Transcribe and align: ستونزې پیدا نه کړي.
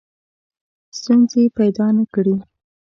ستونزې 0.97 1.43
پیدا 1.57 1.87
نه 1.97 2.05
کړي. 2.13 2.35